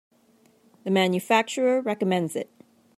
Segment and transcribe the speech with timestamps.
[0.83, 2.49] The manufacturer recommends it.